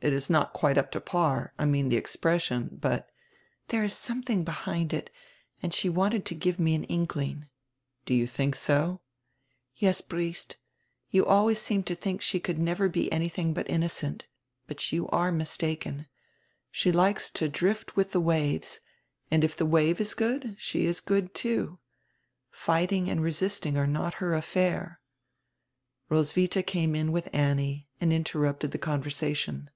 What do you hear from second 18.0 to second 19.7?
the waves, and if the